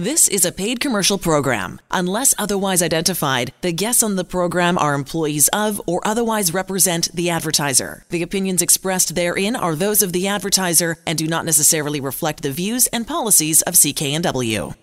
[0.00, 1.78] This is a paid commercial program.
[1.90, 7.28] Unless otherwise identified, the guests on the program are employees of or otherwise represent the
[7.28, 8.06] advertiser.
[8.08, 12.50] The opinions expressed therein are those of the advertiser and do not necessarily reflect the
[12.50, 14.74] views and policies of CKNW.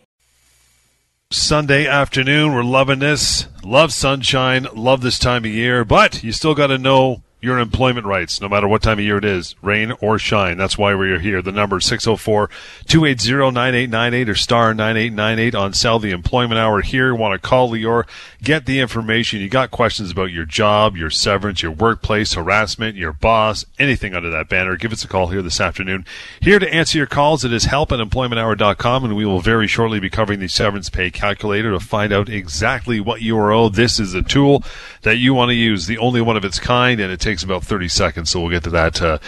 [1.32, 3.48] Sunday afternoon, we're loving this.
[3.64, 8.08] Love sunshine, love this time of year, but you still got to know your employment
[8.08, 10.58] rights, no matter what time of year it is, rain or shine.
[10.58, 11.44] That's why we're here.
[11.44, 17.14] The number 604-280-9898 or star 9898 on cell the Employment Hour here.
[17.14, 18.08] Want to call Lior,
[18.42, 19.40] get the information.
[19.40, 24.32] You got questions about your job, your severance, your workplace, harassment, your boss, anything under
[24.32, 24.76] that banner.
[24.76, 26.08] Give us a call here this afternoon.
[26.42, 30.00] Here to answer your calls, it is help at employmenthour.com and we will very shortly
[30.00, 33.76] be covering the severance pay calculator to find out exactly what you are owed.
[33.76, 34.64] This is a tool
[35.04, 37.64] that you want to use, the only one of its kind, and it takes about
[37.64, 38.30] 30 seconds.
[38.30, 39.20] So we'll get to that uh,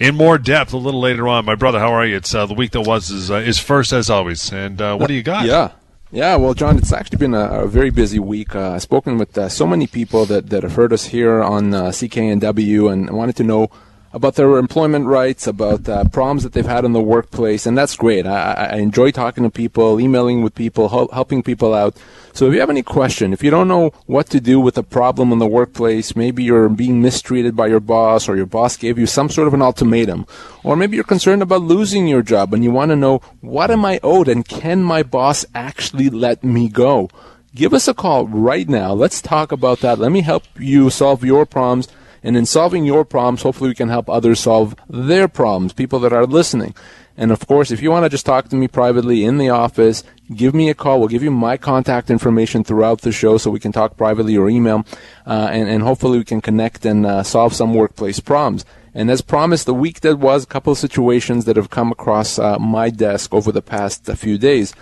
[0.00, 1.44] in more depth a little later on.
[1.44, 2.16] My brother, how are you?
[2.16, 4.52] It's uh, the week that was is, uh, is first as always.
[4.52, 5.46] And uh, what do you got?
[5.46, 5.72] Yeah.
[6.10, 8.54] Yeah, well, John, it's actually been a, a very busy week.
[8.54, 11.72] Uh, I've spoken with uh, so many people that, that have heard us here on
[11.72, 13.68] CKNW and wanted to know
[14.14, 17.96] about their employment rights, about uh, problems that they've had in the workplace, and that's
[17.96, 18.26] great.
[18.26, 21.96] I, I enjoy talking to people, emailing with people, help, helping people out.
[22.32, 24.84] So if you have any question, if you don't know what to do with a
[24.84, 28.98] problem in the workplace, maybe you're being mistreated by your boss, or your boss gave
[28.98, 30.26] you some sort of an ultimatum,
[30.62, 33.84] or maybe you're concerned about losing your job and you want to know what am
[33.84, 37.10] I owed and can my boss actually let me go?
[37.52, 38.92] Give us a call right now.
[38.92, 39.98] Let's talk about that.
[39.98, 41.88] Let me help you solve your problems
[42.24, 46.12] and in solving your problems, hopefully we can help others solve their problems, people that
[46.12, 46.74] are listening.
[47.16, 50.02] And of course, if you want to just talk to me privately in the office,
[50.34, 50.98] give me a call.
[50.98, 54.48] We'll give you my contact information throughout the show so we can talk privately or
[54.48, 54.84] email.
[55.26, 58.64] Uh, and, and hopefully we can connect and uh, solve some workplace problems.
[58.94, 62.38] And as promised, the week that was, a couple of situations that have come across
[62.38, 64.74] uh, my desk over the past few days.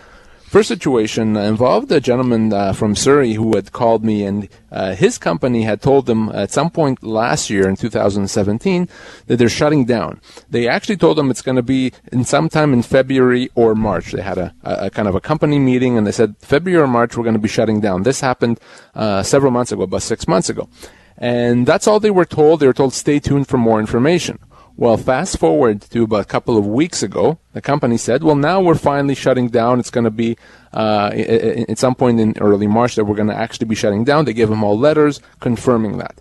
[0.53, 5.17] First situation involved a gentleman uh, from Surrey who had called me, and uh, his
[5.17, 8.87] company had told them at some point last year in 2017
[9.29, 10.21] that they're shutting down.
[10.51, 14.13] They actually told them it's going to be in sometime in February or March.
[14.13, 16.87] They had a, a, a, kind of a company meeting, and they said February or
[16.87, 18.03] March we're going to be shutting down.
[18.03, 18.61] This happened
[18.95, 20.69] uh, several months ago, about six months ago,
[21.17, 22.61] and that's all they were told.
[22.61, 24.39] They were told stay tuned for more information.
[24.77, 28.61] Well, fast forward to about a couple of weeks ago, the company said, well, now
[28.61, 29.79] we're finally shutting down.
[29.79, 30.37] It's going to be
[30.73, 34.25] uh, at some point in early March that we're going to actually be shutting down.
[34.25, 36.19] They gave them all letters confirming that.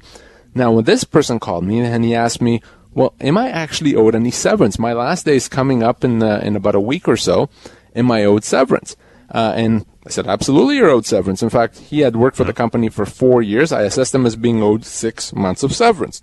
[0.53, 2.61] Now, when this person called me and he asked me,
[2.93, 4.77] well, am I actually owed any severance?
[4.77, 7.49] My last day is coming up in, uh, in about a week or so.
[7.95, 8.97] Am I owed severance?
[9.33, 11.41] Uh, and I said, absolutely, you're owed severance.
[11.41, 13.71] In fact, he had worked for the company for four years.
[13.71, 16.21] I assessed him as being owed six months of severance.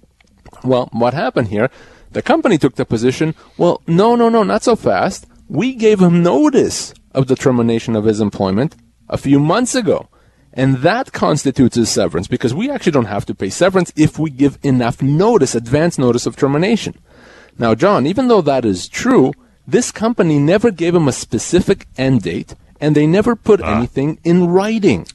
[0.62, 1.70] Well, what happened here?
[2.18, 5.28] The company took the position, well, no, no, no, not so fast.
[5.48, 8.74] We gave him notice of the termination of his employment
[9.08, 10.08] a few months ago.
[10.52, 14.30] And that constitutes his severance because we actually don't have to pay severance if we
[14.30, 16.96] give enough notice, advance notice of termination.
[17.56, 19.32] Now, John, even though that is true,
[19.64, 23.76] this company never gave him a specific end date and they never put ah.
[23.76, 25.06] anything in writing.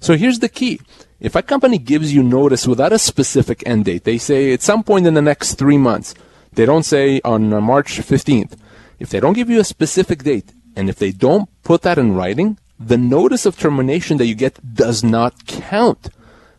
[0.00, 0.80] So here's the key.
[1.20, 4.82] If a company gives you notice without a specific end date, they say at some
[4.82, 6.16] point in the next three months,
[6.58, 8.58] they don't say on uh, March 15th.
[8.98, 12.16] If they don't give you a specific date, and if they don't put that in
[12.16, 16.08] writing, the notice of termination that you get does not count.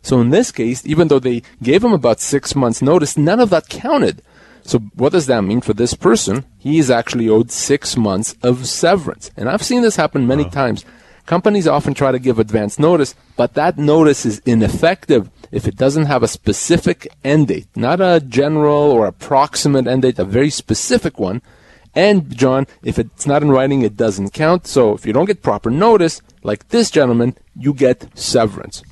[0.00, 3.50] So in this case, even though they gave him about six months notice, none of
[3.50, 4.22] that counted.
[4.62, 6.46] So what does that mean for this person?
[6.56, 9.30] He is actually owed six months of severance.
[9.36, 10.50] And I've seen this happen many wow.
[10.50, 10.86] times.
[11.26, 16.06] Companies often try to give advance notice, but that notice is ineffective if it doesn't
[16.06, 21.18] have a specific end date, not a general or approximate end date, a very specific
[21.18, 21.42] one.
[21.94, 24.66] And John, if it's not in writing, it doesn't count.
[24.66, 28.82] So if you don't get proper notice, like this gentleman, you get severance.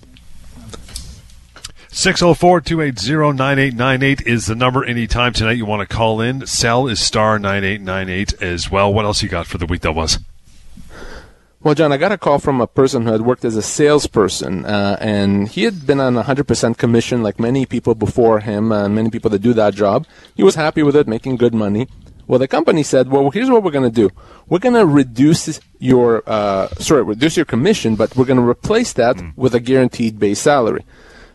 [1.90, 6.46] 604 280 9898 is the number anytime tonight you want to call in.
[6.46, 8.92] Cell is star 9898 as well.
[8.92, 10.18] What else you got for the week that was?
[11.68, 14.64] Well, John, I got a call from a person who had worked as a salesperson,
[14.64, 19.10] uh, and he had been on 100% commission like many people before him, and many
[19.10, 20.06] people that do that job.
[20.34, 21.86] He was happy with it, making good money.
[22.26, 24.08] Well, the company said, well, here's what we're going to do.
[24.48, 28.94] We're going to reduce your, uh, sorry, reduce your commission, but we're going to replace
[28.94, 29.36] that mm.
[29.36, 30.86] with a guaranteed base salary.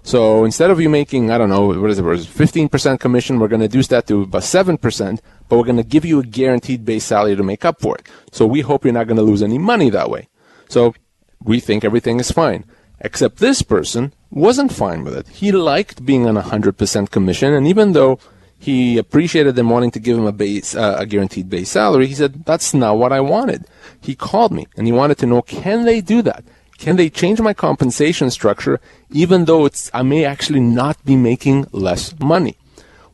[0.02, 3.62] So instead of you making, I don't know, what is it, 15% commission, we're going
[3.62, 7.06] to reduce that to about 7%, but we're going to give you a guaranteed base
[7.06, 8.08] salary to make up for it.
[8.32, 10.30] So we hope you're not going to lose any money that way.
[10.70, 10.96] So
[11.44, 12.66] we think everything is fine.
[13.00, 15.28] Except this person wasn't fine with it.
[15.28, 18.20] He liked being on 100% commission, and even though
[18.64, 22.08] he appreciated them wanting to give him a base, uh, a guaranteed base salary.
[22.08, 23.66] He said, that's not what I wanted.
[24.00, 26.46] He called me and he wanted to know, can they do that?
[26.78, 28.80] Can they change my compensation structure
[29.12, 32.58] even though it's, I may actually not be making less money?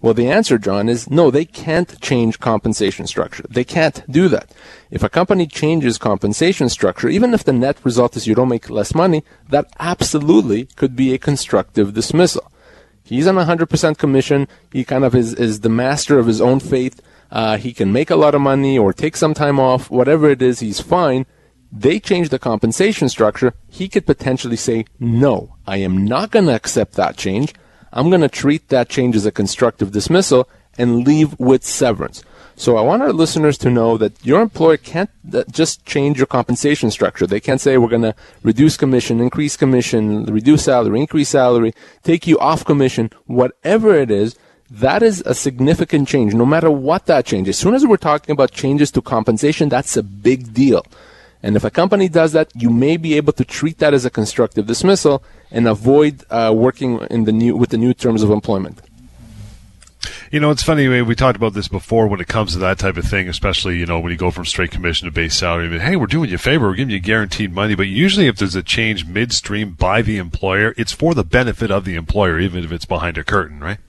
[0.02, 3.46] Well, the answer, John, is no, they can't change compensation structure.
[3.50, 4.52] They can't do that.
[4.90, 8.70] If a company changes compensation structure, even if the net result is you don't make
[8.70, 12.50] less money, that absolutely could be a constructive dismissal.
[13.04, 14.48] He's on 100% commission.
[14.72, 17.02] He kind of is, is the master of his own fate.
[17.30, 20.42] Uh, he can make a lot of money or take some time off, whatever it
[20.42, 21.26] is, he's fine.
[21.72, 23.54] They change the compensation structure.
[23.68, 27.54] He could potentially say, no, I am not going to accept that change.
[27.92, 30.48] I'm going to treat that change as a constructive dismissal
[30.78, 32.24] and leave with severance.
[32.56, 35.10] So I want our listeners to know that your employer can't
[35.50, 37.26] just change your compensation structure.
[37.26, 42.28] They can't say we're going to reduce commission, increase commission, reduce salary, increase salary, take
[42.28, 44.36] you off commission, whatever it is.
[44.70, 47.48] That is a significant change, no matter what that change.
[47.48, 50.86] As soon as we're talking about changes to compensation, that's a big deal.
[51.42, 54.10] And if a company does that, you may be able to treat that as a
[54.10, 58.82] constructive dismissal and avoid uh, working in the new with the new terms of employment.
[60.32, 60.88] You know, it's funny.
[61.02, 63.88] We talked about this before when it comes to that type of thing, especially, you
[63.88, 65.68] know, when you go from straight commission to base salary.
[65.68, 66.68] But, hey, we're doing you a favor.
[66.68, 67.74] We're giving you guaranteed money.
[67.74, 71.84] But usually if there's a change midstream by the employer, it's for the benefit of
[71.84, 73.80] the employer, even if it's behind a curtain, right?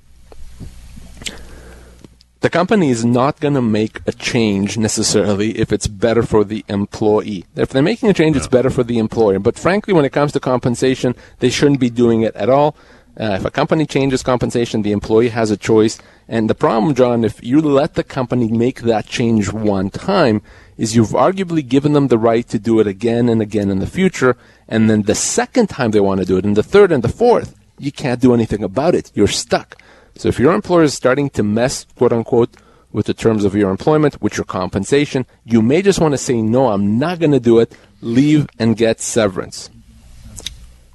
[2.40, 6.64] The company is not going to make a change necessarily if it's better for the
[6.68, 7.44] employee.
[7.54, 8.40] If they're making a change, yeah.
[8.40, 9.38] it's better for the employer.
[9.38, 12.76] But frankly, when it comes to compensation, they shouldn't be doing it at all.
[13.18, 15.98] Uh, if a company changes compensation, the employee has a choice.
[16.28, 20.40] And the problem, John, if you let the company make that change one time,
[20.78, 23.86] is you've arguably given them the right to do it again and again in the
[23.86, 24.36] future.
[24.66, 27.08] And then the second time they want to do it, and the third and the
[27.08, 29.10] fourth, you can't do anything about it.
[29.14, 29.76] You're stuck.
[30.20, 32.54] So if your employer is starting to mess, quote unquote,
[32.92, 36.42] with the terms of your employment, with your compensation, you may just want to say,
[36.42, 39.70] no, I'm not going to do it, leave and get severance.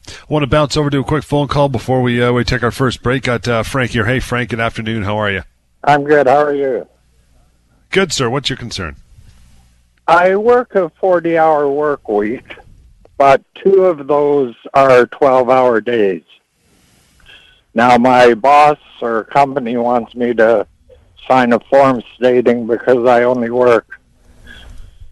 [0.07, 2.61] I want to bounce over to a quick phone call before we uh, we take
[2.61, 3.23] our first break.
[3.23, 4.05] Got uh, Frank here.
[4.05, 4.51] Hey, Frank.
[4.51, 5.01] Good afternoon.
[5.01, 5.41] How are you?
[5.83, 6.27] I'm good.
[6.27, 6.87] How are you?
[7.89, 8.29] Good, sir.
[8.29, 8.95] What's your concern?
[10.07, 12.57] I work a 40-hour work week,
[13.17, 16.21] but two of those are 12-hour days.
[17.75, 20.65] Now, my boss or company wants me to
[21.27, 23.99] sign a form stating because I only work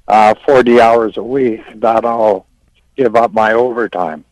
[0.07, 2.48] uh, 40 hours a week that I'll
[2.95, 4.24] give up my overtime.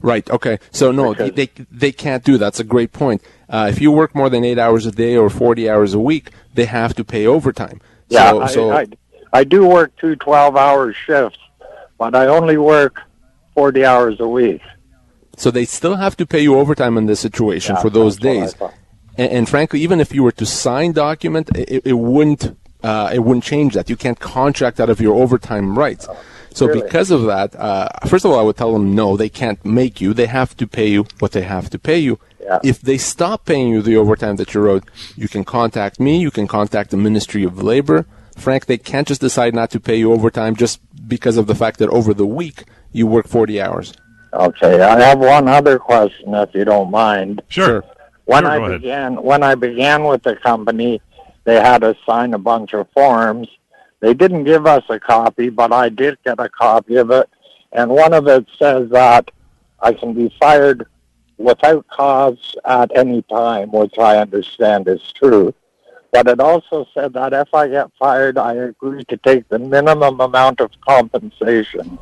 [0.00, 0.28] Right.
[0.28, 0.58] Okay.
[0.72, 2.38] So no, because they they can't do that.
[2.38, 3.22] That's a great point.
[3.48, 6.32] Uh, if you work more than eight hours a day or 40 hours a week,
[6.54, 7.80] they have to pay overtime.
[8.08, 8.86] Yeah, I, so I,
[9.32, 11.38] I do work two 12-hour shifts,
[11.98, 13.00] but I only work
[13.54, 14.60] 40 hours a week.
[15.36, 18.54] So they still have to pay you overtime in this situation yeah, for those days.
[19.16, 23.20] And, and, frankly, even if you were to sign document, it, it wouldn't uh, it
[23.20, 23.88] wouldn't change that.
[23.88, 26.06] You can't contract out of your overtime rights.
[26.08, 26.18] Oh,
[26.52, 26.82] so really?
[26.82, 30.00] because of that, uh, first of all, I would tell them no, they can't make
[30.00, 30.12] you.
[30.12, 32.18] They have to pay you what they have to pay you.
[32.40, 32.58] Yeah.
[32.64, 34.84] If they stop paying you the overtime that you owed,
[35.16, 36.18] you can contact me.
[36.18, 38.04] You can contact the Ministry of Labor.
[38.36, 41.78] Frank, they can't just decide not to pay you overtime just because of the fact
[41.78, 43.92] that over the week you work 40 hours.
[44.32, 47.42] Okay, I have one other question, if you don't mind.
[47.48, 47.84] Sure.
[48.24, 49.24] When sure, I began, ahead.
[49.24, 51.02] when I began with the company,
[51.44, 53.48] they had us sign a bunch of forms.
[54.00, 57.28] They didn't give us a copy, but I did get a copy of it,
[57.72, 59.30] and one of it says that
[59.80, 60.86] I can be fired
[61.36, 65.52] without cause at any time, which I understand is true.
[66.12, 70.20] But it also said that if I get fired, I agree to take the minimum
[70.20, 71.98] amount of compensation.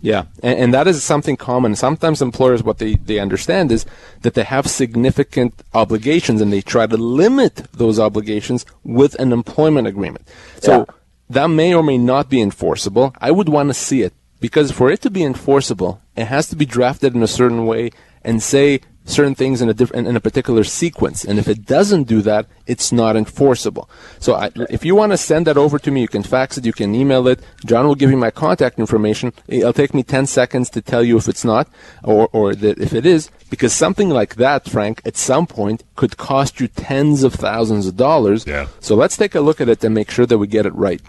[0.00, 1.74] Yeah, and, and, that is something common.
[1.74, 3.84] Sometimes employers, what they, they understand is
[4.22, 9.88] that they have significant obligations and they try to limit those obligations with an employment
[9.88, 10.28] agreement.
[10.60, 10.84] So yeah.
[11.30, 13.14] that may or may not be enforceable.
[13.20, 16.56] I would want to see it because for it to be enforceable, it has to
[16.56, 17.90] be drafted in a certain way
[18.22, 21.24] and say certain things in a different in a particular sequence.
[21.24, 23.88] And if it doesn't do that it's not enforceable.
[24.20, 26.66] So I, if you want to send that over to me you can fax it
[26.66, 27.40] you can email it.
[27.64, 29.32] John will give you my contact information.
[29.46, 31.68] It'll take me 10 seconds to tell you if it's not
[32.04, 36.16] or, or that if it is because something like that frank at some point could
[36.16, 38.46] cost you tens of thousands of dollars.
[38.46, 38.68] Yeah.
[38.80, 41.00] so let's take a look at it and make sure that we get it right.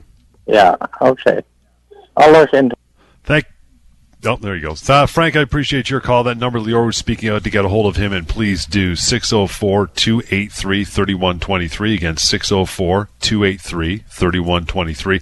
[0.48, 1.42] Yeah okay.
[2.18, 2.76] I'll look into
[3.24, 3.46] thank
[4.26, 4.76] Oh, there you go.
[4.88, 6.24] Uh, Frank, I appreciate your call.
[6.24, 8.98] That number Lior was speaking out to get a hold of him, and please do
[8.98, 11.96] 604 283 3123.
[11.96, 15.22] Again, 604 283 3123.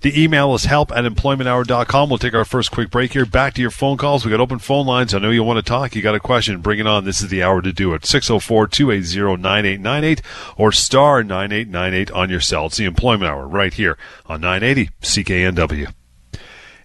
[0.00, 2.08] The email is help at employmenthour.com.
[2.08, 3.26] We'll take our first quick break here.
[3.26, 4.24] Back to your phone calls.
[4.24, 5.12] We got open phone lines.
[5.12, 5.94] I know you want to talk.
[5.94, 6.62] You got a question.
[6.62, 7.04] Bring it on.
[7.04, 8.06] This is the hour to do it.
[8.06, 10.22] 604 280 9898
[10.56, 12.66] or star 9898 on your cell.
[12.66, 15.92] It's the employment hour right here on 980 CKNW.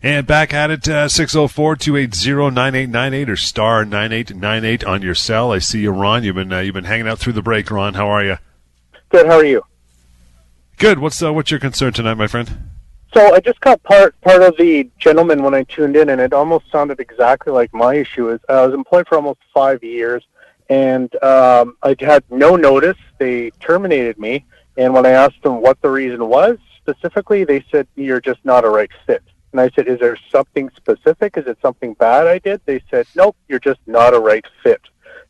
[0.04, 5.54] And back at it, uh, 604 280 9898 or star 9898 on your cell.
[5.54, 6.26] I see you, Ron.
[6.26, 7.94] You've been, uh, you've been hanging out through the break, Ron.
[7.94, 8.38] How are you?
[9.08, 9.28] Good.
[9.28, 9.64] How are you?
[10.78, 11.00] Good.
[11.00, 12.52] What's, uh, what's your concern tonight, my friend?
[13.14, 16.34] So I just got part part of the gentleman when I tuned in, and it
[16.34, 18.30] almost sounded exactly like my issue.
[18.30, 20.26] Is I was employed for almost five years,
[20.68, 22.98] and um, I had no notice.
[23.20, 24.46] They terminated me,
[24.78, 28.66] and when I asked them what the reason was specifically, they said you're just not
[28.66, 29.24] a right fit.
[29.54, 31.38] And I said, Is there something specific?
[31.38, 32.60] Is it something bad I did?
[32.66, 34.82] They said, Nope, you're just not a right fit.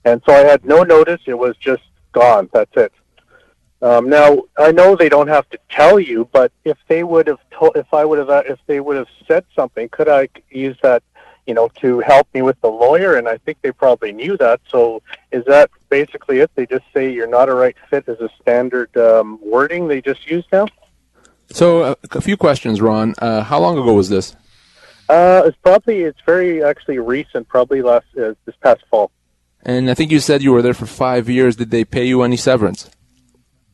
[0.05, 1.21] And so I had no notice.
[1.27, 2.49] It was just gone.
[2.53, 2.93] That's it.
[3.81, 7.41] Um, now I know they don't have to tell you, but if they would have
[7.51, 11.03] told, if I would have, if they would have said something, could I use that,
[11.45, 13.15] you know, to help me with the lawyer?
[13.17, 14.61] And I think they probably knew that.
[14.69, 15.01] So
[15.33, 16.49] is that basically it?
[16.55, 20.29] They just say you're not a right fit as a standard um, wording they just
[20.29, 20.67] use now.
[21.51, 23.13] So uh, a few questions, Ron.
[23.17, 24.35] Uh, how long ago was this?
[25.09, 29.11] Uh, it's probably it's very actually recent, probably last uh, this past fall.
[29.61, 31.55] And I think you said you were there for five years.
[31.55, 32.89] Did they pay you any severance?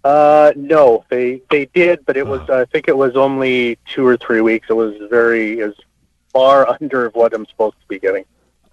[0.03, 4.17] Uh, no, they they did, but it was I think it was only two or
[4.17, 4.67] three weeks.
[4.69, 5.73] It was very as
[6.31, 8.25] far under of what I'm supposed to be getting.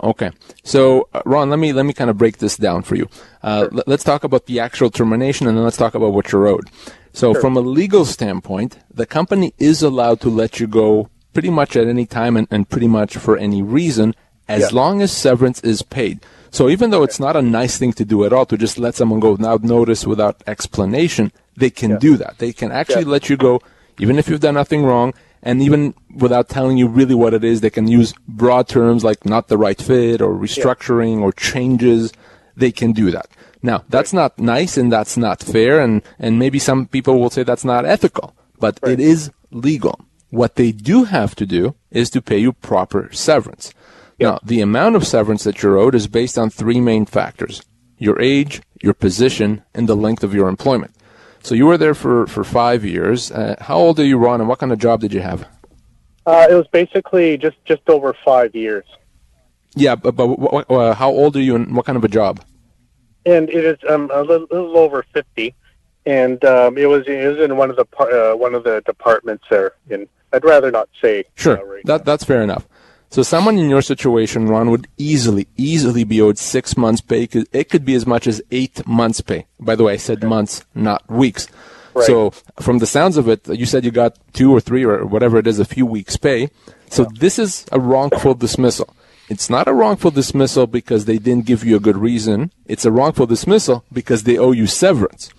[0.03, 0.31] Okay,
[0.63, 3.09] so uh, Ron, let me let me kind of break this down for you.
[3.43, 3.83] Uh, sure.
[3.87, 6.69] Let's talk about the actual termination, and then let's talk about what you're owed.
[7.15, 7.41] So, sure.
[7.41, 11.87] from a legal standpoint, the company is allowed to let you go pretty much at
[11.87, 14.15] any time and, and pretty much for any reason,
[14.49, 14.69] as yeah.
[14.73, 16.21] long as severance is paid.
[16.51, 18.95] So, even though it's not a nice thing to do at all to just let
[18.95, 21.99] someone go without notice, without explanation, they can yeah.
[21.99, 22.37] do that.
[22.37, 23.13] They can actually yeah.
[23.13, 23.63] let you go,
[23.99, 27.61] even if you've done nothing wrong, and even without telling you really what it is,
[27.61, 32.13] they can use broad terms like not the right fit or restructuring or changes.
[32.57, 33.29] They can do that.
[33.63, 34.23] Now, that's right.
[34.23, 37.85] not nice and that's not fair, and, and maybe some people will say that's not
[37.85, 38.93] ethical, but right.
[38.93, 40.01] it is legal.
[40.31, 43.73] What they do have to do is to pay you proper severance.
[44.19, 44.33] Yep.
[44.33, 47.63] Now, the amount of severance that you're owed is based on three main factors
[47.99, 50.95] your age, your position, and the length of your employment.
[51.47, 53.31] So you were there for, for five years.
[53.31, 55.49] Uh, how old are you, Ron, and what kind of job did you have?
[56.27, 58.85] Uh, it was basically just, just over five years.
[59.75, 60.27] Yeah, but, but
[60.71, 62.41] uh, how old are you and what kind of a job?
[63.27, 65.55] and it is um, a little, little over fifty,
[66.07, 69.45] and um, it was it was in one of the uh, one of the departments
[69.51, 69.73] there.
[69.91, 71.25] And I'd rather not say.
[71.35, 72.67] Sure, right that that's fair enough.
[73.17, 77.27] So someone in your situation, Ron, would easily, easily be owed six months pay.
[77.51, 79.47] It could be as much as eight months pay.
[79.59, 80.27] By the way, I said okay.
[80.27, 81.49] months, not weeks.
[81.95, 82.05] Right.
[82.07, 85.39] So from the sounds of it, you said you got two or three or whatever
[85.39, 86.51] it is, a few weeks pay.
[86.91, 87.09] So yeah.
[87.19, 88.95] this is a wrongful dismissal.
[89.31, 92.53] It's not a wrongful dismissal because they didn't give you a good reason.
[92.67, 95.31] It's a wrongful dismissal because they owe you severance.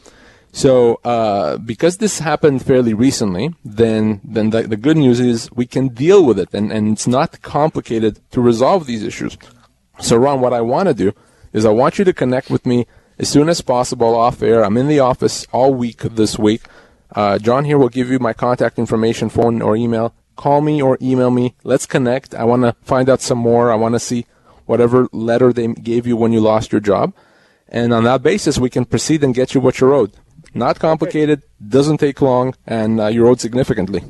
[0.52, 5.68] So, uh, because this happened fairly recently, then then the, the, good news is we
[5.68, 9.38] can deal with it, and, and it's not complicated to resolve these issues.
[10.00, 11.14] So, Ron, what I want to do
[11.54, 12.88] is I want you to connect with me
[13.20, 14.64] as soon as possible off air.
[14.64, 16.64] I'm in the office all week this week.
[17.12, 20.98] Uh, John here will give you my contact information, phone or email call me or
[21.02, 21.56] email me.
[21.64, 22.34] Let's connect.
[22.34, 23.70] I want to find out some more.
[23.70, 24.26] I want to see
[24.66, 27.14] whatever letter they gave you when you lost your job.
[27.68, 30.14] And on that basis, we can proceed and get you what you're owed.
[30.58, 34.04] Not complicated, doesn't take long, and uh, you're owed significantly.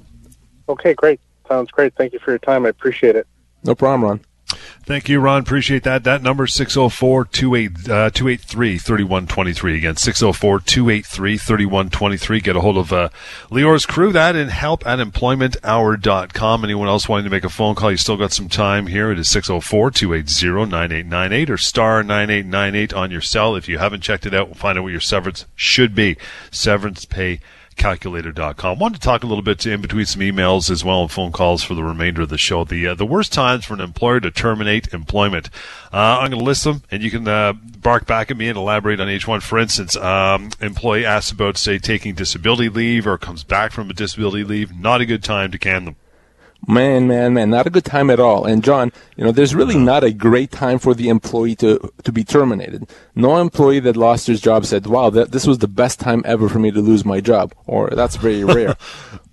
[0.70, 1.20] Okay, great.
[1.48, 1.94] Sounds great.
[1.96, 2.66] Thank you for your time.
[2.66, 3.27] I appreciate it.
[3.63, 4.22] No problem, Ron.
[4.48, 5.42] Thank you, Ron.
[5.42, 6.06] Appreciate that.
[6.06, 9.77] That number 604 283 3123.
[9.77, 12.39] Again, 604 283 3123.
[12.39, 13.10] Get a hold of uh,
[13.50, 14.13] Lior's crew.
[14.13, 16.63] That and help at employmenthour.com.
[16.63, 19.12] Anyone else wanting to make a phone call, you still got some time here.
[19.12, 23.56] It is 604 280 9898 or star 9898 on your cell.
[23.56, 26.16] If you haven't checked it out, we'll find out what your severance should be.
[26.51, 27.42] Severance pay
[27.77, 28.79] calculator.com.
[28.79, 31.63] Wanted to talk a little bit in between some emails as well and phone calls
[31.63, 32.63] for the remainder of the show.
[32.63, 35.50] The uh, the worst times for an employer to terminate employment.
[35.93, 38.57] Uh, I'm going to list them, and you can uh, bark back at me and
[38.57, 39.39] elaborate on each one.
[39.39, 43.93] For instance, um, employee asks about say taking disability leave or comes back from a
[43.93, 44.77] disability leave.
[44.77, 45.96] Not a good time to can them.
[46.66, 48.46] Man, man, man, not a good time at all.
[48.46, 52.12] And John, you know, there's really not a great time for the employee to, to
[52.12, 52.90] be terminated.
[53.16, 56.50] No employee that lost his job said, wow, that, this was the best time ever
[56.50, 57.54] for me to lose my job.
[57.68, 58.76] Or that's very rare.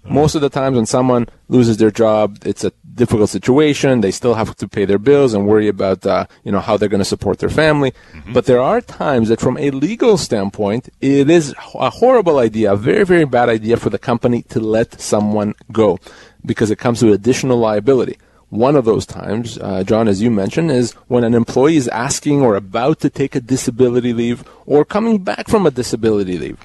[0.07, 4.02] Most of the times when someone loses their job, it's a difficult situation.
[4.02, 6.90] They still have to pay their bills and worry about, uh, you know, how they're
[6.90, 7.93] going to support their family.
[8.12, 8.35] Mm-hmm.
[8.35, 12.76] But there are times that from a legal standpoint, it is a horrible idea, a
[12.76, 15.99] very, very bad idea for the company to let someone go
[16.44, 18.18] because it comes with additional liability.
[18.50, 22.42] One of those times, uh, John, as you mentioned, is when an employee is asking
[22.42, 26.58] or about to take a disability leave or coming back from a disability leave.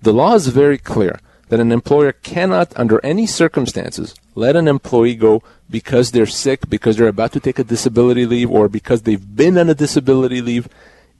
[0.00, 5.14] The law is very clear that an employer cannot, under any circumstances, let an employee
[5.14, 9.36] go because they're sick, because they're about to take a disability leave, or because they've
[9.36, 10.68] been on a disability leave.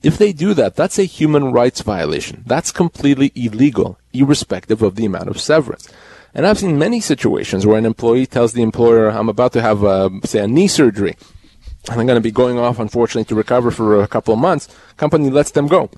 [0.02, 2.44] If they do that, that's a human rights violation.
[2.47, 5.88] That's completely illegal, irrespective of the amount of severance.
[6.35, 9.85] And I've seen many situations where an employee tells the employer, I'm about to have,
[9.85, 11.17] a, say, a knee surgery,
[11.88, 14.69] and I'm going to be going off, unfortunately, to recover for a couple of months.
[14.97, 15.91] Company lets them go.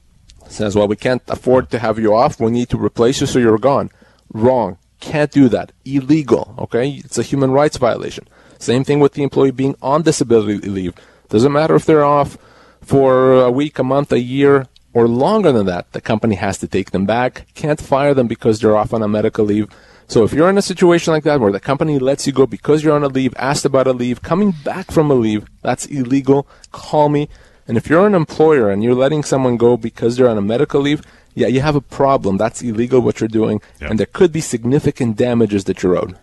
[0.49, 2.39] Says, well, we can't afford to have you off.
[2.39, 3.91] We need to replace you so you're gone.
[4.33, 4.79] Wrong.
[5.01, 5.73] Can't do that.
[5.85, 6.55] Illegal.
[6.59, 6.91] Okay?
[7.05, 8.29] It's a human rights violation.
[8.59, 10.95] Same thing with the employee being on disability leave.
[11.29, 12.39] Doesn't matter if they're off
[12.81, 15.93] for a week, a month, a year, or longer than that.
[15.93, 17.47] The company has to take them back.
[17.55, 19.69] Can't fire them because they're off on a medical leave.
[20.09, 22.85] So if you're in a situation like that where the company lets you go because
[22.85, 26.47] you're on a leave, asked about a leave, coming back from a leave, that's illegal.
[26.71, 27.29] Call me.
[27.67, 30.81] And if you're an employer and you're letting someone go because they're on a medical
[30.81, 31.03] leave,
[31.35, 32.37] yeah, you have a problem.
[32.37, 33.89] That's illegal what you're doing, yeah.
[33.91, 36.17] and there could be significant damages that you're owed.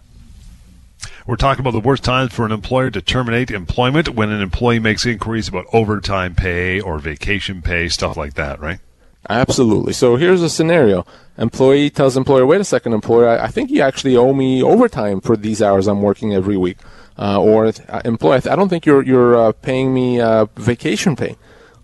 [1.28, 4.80] We're talking about the worst times for an employer to terminate employment when an employee
[4.80, 8.80] makes inquiries about overtime pay or vacation pay, stuff like that, right?
[9.30, 9.94] Absolutely.
[9.94, 11.06] So here's a scenario.
[11.38, 15.22] Employee tells employer, wait a second, employer, I, I think you actually owe me overtime
[15.22, 16.78] for these hours I'm working every week.
[17.18, 21.38] Uh, or uh, employer, I don't think you're, you're uh, paying me uh, vacation pay.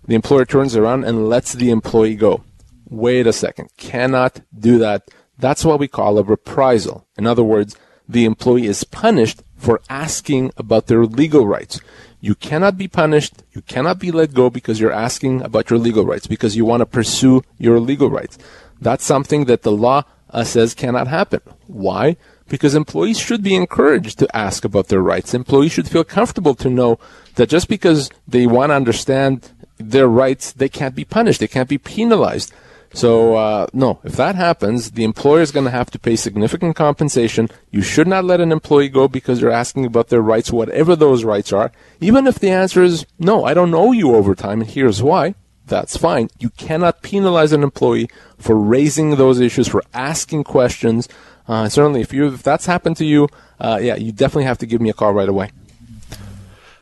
[0.06, 2.42] The employer turns around and lets the employee go
[2.88, 5.08] wait a second, cannot do that.
[5.38, 7.06] That's what we call a reprisal.
[7.16, 7.76] In other words,
[8.08, 11.80] the employee is punished for asking about their legal rights.
[12.20, 16.04] You cannot be punished, you cannot be let go because you're asking about your legal
[16.04, 18.36] rights, because you want to pursue your legal rights.
[18.80, 21.40] That's something that the law uh, says cannot happen.
[21.66, 22.16] Why?
[22.48, 25.34] Because employees should be encouraged to ask about their rights.
[25.34, 26.98] Employees should feel comfortable to know
[27.36, 31.68] that just because they want to understand their rights, they can't be punished, they can't
[31.68, 32.52] be penalized.
[32.92, 36.74] So, uh, no, if that happens, the employer is going to have to pay significant
[36.74, 37.48] compensation.
[37.70, 41.22] You should not let an employee go because they're asking about their rights, whatever those
[41.22, 41.70] rights are.
[42.00, 45.36] Even if the answer is, no, I don't owe you overtime, and here's why.
[45.66, 46.30] That's fine.
[46.40, 51.08] You cannot penalize an employee for raising those issues, for asking questions.
[51.46, 53.28] Uh, certainly, if you if that's happened to you,
[53.60, 55.52] uh, yeah, you definitely have to give me a call right away.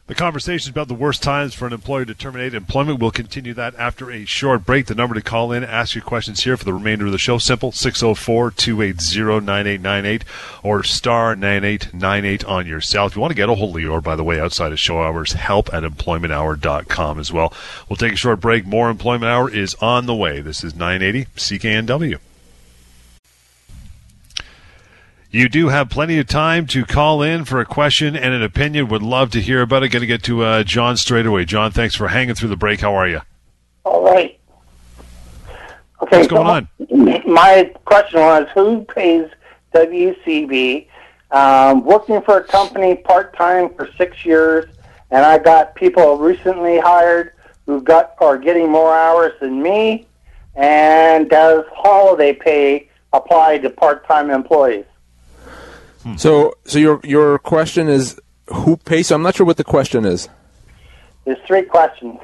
[0.08, 2.98] The conversation about the worst times for an employer to terminate employment.
[2.98, 4.86] We'll continue that after a short break.
[4.86, 7.36] The number to call in, ask your questions here for the remainder of the show.
[7.36, 10.24] Simple 604 280 9898
[10.62, 13.04] or star 9898 on your cell.
[13.04, 15.02] If you want to get a hold of Lior, by the way, outside of show
[15.02, 17.52] hours, help at employmenthour.com as well.
[17.90, 18.64] We'll take a short break.
[18.64, 20.40] More Employment Hour is on the way.
[20.40, 22.18] This is 980 CKNW.
[25.30, 28.88] You do have plenty of time to call in for a question and an opinion.
[28.88, 29.90] Would love to hear about it.
[29.90, 31.44] Going to get to uh, John straight away.
[31.44, 32.80] John, thanks for hanging through the break.
[32.80, 33.20] How are you?
[33.84, 34.40] All right.
[36.00, 36.16] Okay.
[36.16, 36.68] What's going on?
[37.26, 39.28] My question was who pays
[39.74, 40.86] WCB?
[41.30, 44.64] Um, working for a company part time for six years,
[45.10, 47.34] and I got people recently hired
[47.66, 50.06] who got are getting more hours than me.
[50.54, 54.86] And does holiday pay apply to part time employees?
[56.08, 56.16] Hmm.
[56.16, 59.08] So, so your your question is who pays?
[59.08, 60.28] So I'm not sure what the question is.
[61.24, 62.18] There's three questions.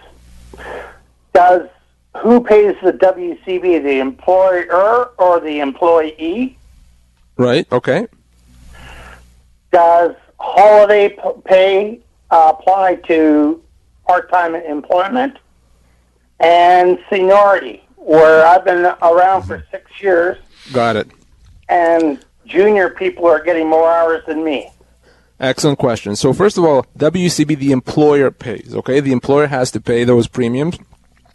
[1.34, 1.68] Does
[2.16, 6.56] who pays the WCB, the employer or the employee?
[7.36, 7.70] Right.
[7.70, 8.06] Okay.
[9.70, 13.60] Does holiday pay uh, apply to
[14.06, 15.36] part-time employment
[16.40, 17.82] and seniority?
[17.96, 20.38] Where I've been around for six years.
[20.72, 21.10] Got it.
[21.68, 24.70] And junior people are getting more hours than me?
[25.40, 26.14] Excellent question.
[26.16, 29.00] So first of all, WCB, the employer pays, okay?
[29.00, 30.78] The employer has to pay those premiums.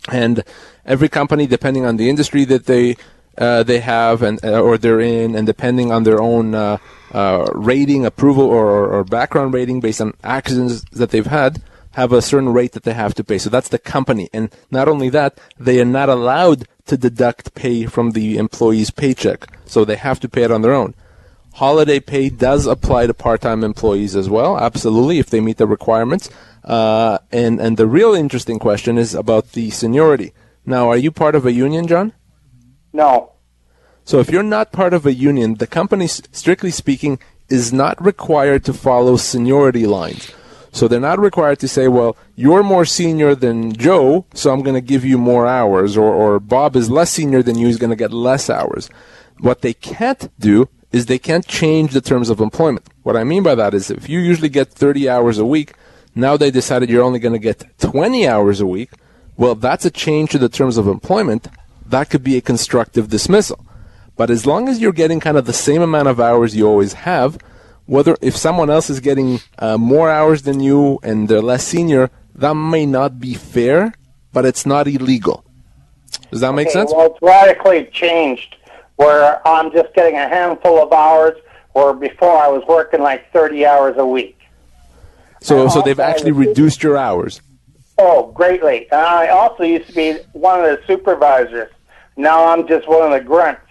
[0.09, 0.43] And
[0.85, 2.95] every company, depending on the industry that they
[3.37, 6.77] uh, they have and uh, or they're in, and depending on their own uh,
[7.13, 11.61] uh rating, approval, or, or, background rating based on accidents that they've had,
[11.99, 13.37] have a certain rate that they have to pay.
[13.37, 14.29] So that's the company.
[14.31, 19.39] And not only that, they are not allowed to deduct pay from the employee's paycheck.
[19.65, 20.93] So they have to pay it on their own.
[21.53, 26.29] Holiday pay does apply to part-time employees as well, absolutely, if they meet the requirements.
[26.63, 30.31] Uh, and and the real interesting question is about the seniority.
[30.65, 32.13] Now, are you part of a union, John?
[32.93, 33.33] No.
[34.05, 38.63] So if you're not part of a union, the company, strictly speaking, is not required
[38.65, 40.31] to follow seniority lines.
[40.71, 44.75] So they're not required to say, well, you're more senior than Joe, so I'm going
[44.75, 47.89] to give you more hours, or, or Bob is less senior than you, he's going
[47.89, 48.89] to get less hours.
[49.39, 52.87] What they can't do is they can't change the terms of employment.
[53.03, 55.73] What I mean by that is if you usually get 30 hours a week,
[56.15, 58.91] now they decided you're only going to get 20 hours a week,
[59.37, 61.47] well, that's a change to the terms of employment.
[61.85, 63.65] That could be a constructive dismissal.
[64.17, 66.91] But as long as you're getting kind of the same amount of hours you always
[66.91, 67.37] have,
[67.89, 72.11] whether if someone else is getting uh, more hours than you and they're less senior,
[72.35, 73.93] that may not be fair,
[74.31, 75.43] but it's not illegal.
[76.29, 76.93] Does that make Okay, sense?
[76.93, 78.57] Well, it's radically changed
[78.97, 81.35] where I'm just getting a handful of hours,
[81.73, 84.37] where before I was working like 30 hours a week.
[85.41, 87.41] So, and so they've actually reduced your hours.
[87.97, 88.87] Oh, greatly.
[88.91, 91.71] And I also used to be one of the supervisors.
[92.17, 93.61] Now I'm just one of the grunts.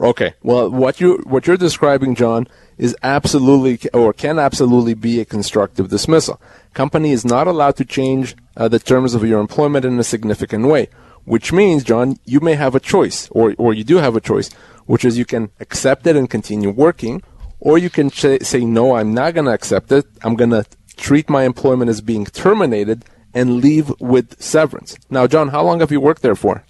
[0.00, 0.34] Okay.
[0.42, 2.48] Well, what you what you're describing, John,
[2.80, 6.40] is absolutely or can absolutely be a constructive dismissal.
[6.72, 10.66] Company is not allowed to change uh, the terms of your employment in a significant
[10.66, 10.88] way,
[11.24, 14.48] which means, John, you may have a choice, or or you do have a choice,
[14.86, 17.22] which is you can accept it and continue working,
[17.60, 20.06] or you can ch- say no, I'm not going to accept it.
[20.22, 20.64] I'm going to
[20.96, 24.96] treat my employment as being terminated and leave with severance.
[25.10, 26.64] Now, John, how long have you worked there for?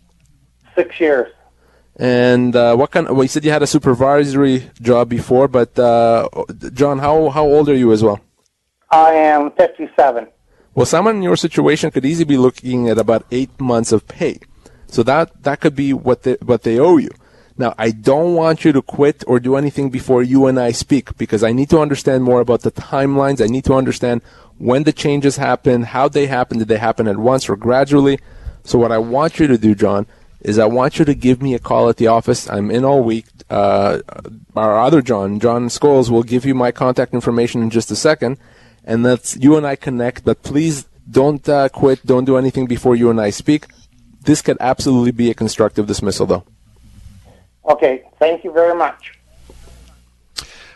[0.74, 1.32] Six years.
[1.96, 3.08] And uh, what kind?
[3.08, 6.28] Well, you said you had a supervisory job before, but uh,
[6.72, 8.20] John, how how old are you as well?
[8.90, 10.26] I am 57.
[10.74, 14.40] Well, someone in your situation could easily be looking at about eight months of pay,
[14.86, 17.10] so that that could be what they what they owe you.
[17.60, 21.18] Now, I don't want you to quit or do anything before you and I speak
[21.18, 23.42] because I need to understand more about the timelines.
[23.42, 24.22] I need to understand
[24.56, 28.18] when the changes happen, how they happen, did they happen at once or gradually.
[28.64, 30.06] So, what I want you to do, John,
[30.40, 32.48] is I want you to give me a call at the office.
[32.48, 33.26] I'm in all week.
[33.48, 34.00] Uh,
[34.56, 38.38] our other John, John Scholes, will give you my contact information in just a second,
[38.84, 40.24] and that's you and I connect.
[40.24, 42.04] But please don't uh, quit.
[42.06, 43.66] Don't do anything before you and I speak.
[44.22, 46.44] This could absolutely be a constructive dismissal, though.
[47.68, 49.12] Okay, thank you very much.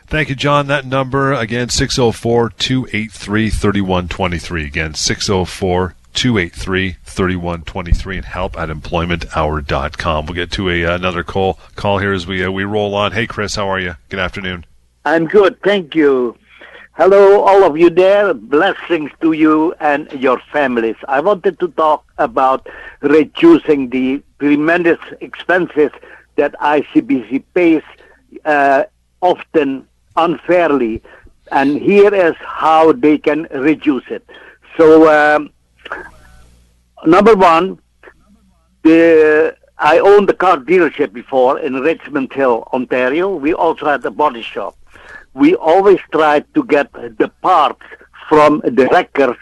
[0.07, 0.67] Thank you, John.
[0.67, 4.65] That number, again, 604 283 3123.
[4.65, 10.27] Again, 604 283 3123 and help at employmenthour.com.
[10.27, 13.13] We'll get to a, uh, another call call here as we, uh, we roll on.
[13.13, 13.97] Hey, Chris, how are you?
[14.09, 14.65] Good afternoon.
[15.05, 16.37] I'm good, thank you.
[16.93, 18.33] Hello, all of you there.
[18.33, 20.95] Blessings to you and your families.
[21.09, 22.69] I wanted to talk about
[23.01, 25.91] reducing the tremendous expenses
[26.37, 27.83] that ICBC pays
[28.45, 28.85] uh,
[29.21, 31.03] often unfairly,
[31.51, 34.25] and here is how they can reduce it.
[34.77, 35.51] So, um,
[37.05, 37.79] number one,
[38.83, 43.35] the I owned a car dealership before in Richmond Hill, Ontario.
[43.35, 44.77] We also had a body shop.
[45.35, 47.83] We always tried to get the parts
[48.29, 49.37] from the wreckers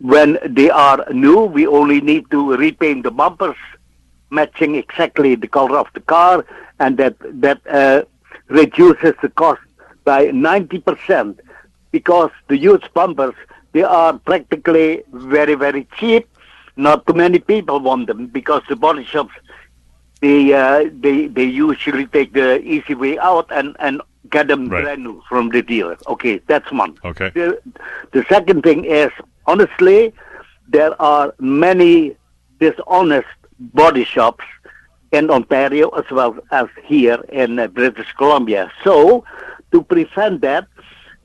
[0.00, 1.42] when they are new.
[1.42, 3.56] We only need to repaint the bumpers,
[4.30, 6.44] matching exactly the color of the car,
[6.80, 8.02] and that that uh,
[8.48, 9.62] reduces the cost
[10.04, 11.40] by ninety percent
[11.92, 13.34] because the used bumpers
[13.72, 16.28] they are practically very very cheap.
[16.76, 19.32] Not too many people want them because the body shops
[20.20, 24.82] they uh, they they usually take the easy way out and and get them Right.
[24.82, 25.96] brand new from the dealer.
[26.06, 26.96] Okay, that's one.
[27.04, 27.30] Okay.
[27.30, 27.60] The,
[28.12, 29.10] the second thing is
[29.46, 30.12] honestly,
[30.68, 32.16] there are many
[32.60, 34.44] dishonest body shops
[35.12, 38.70] in Ontario as well as here in uh, British Columbia.
[38.82, 39.24] So,
[39.72, 40.66] to prevent that,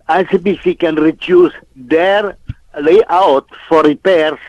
[0.08, 2.38] ICBC can reduce their
[2.80, 4.40] layout for repairs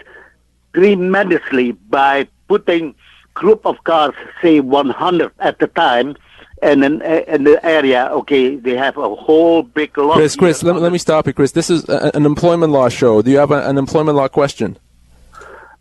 [0.74, 2.94] tremendously by putting
[3.34, 6.16] group of cars, say 100 at a time,
[6.62, 10.14] and in, in the area, okay, they have a whole big lot.
[10.14, 11.52] Chris, Chris, let, me- let me stop you, Chris.
[11.52, 13.20] This is a, an employment law show.
[13.22, 14.78] Do you have a, an employment law question?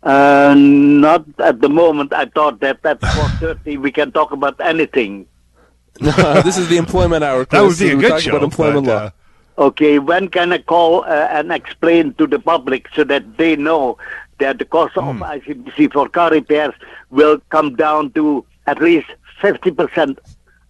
[0.02, 2.12] Uh, not at the moment.
[2.12, 5.26] I thought that at 4.30 we can talk about anything.
[6.00, 7.44] this is the employment hour.
[7.44, 7.60] Chris.
[7.60, 8.30] That would be a We're good show.
[8.30, 9.06] about employment but, law.
[9.06, 9.10] uh,
[9.58, 13.98] Okay, when can I call uh, and explain to the public so that they know
[14.42, 16.74] that the cost of ICBC for car repairs
[17.10, 19.06] will come down to at least
[19.40, 20.18] 50%